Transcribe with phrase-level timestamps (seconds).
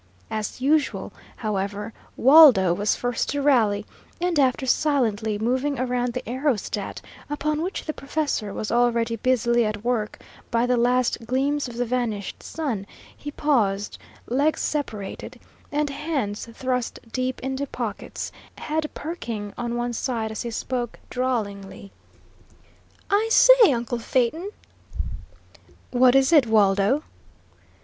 [0.31, 3.85] As usual, however, Waldo was first to rally,
[4.19, 9.83] and, after silently moving around the aerostat, upon which the professor was already busily at
[9.83, 10.19] work
[10.49, 15.39] by the last gleams of the vanished sun, he paused, legs separated,
[15.71, 21.91] and hands thrust deep into pockets, head perking on one side as he spoke, drawlingly:
[23.11, 24.49] "I say, uncle Phaeton?"
[25.91, 27.03] "What is it, Waldo?"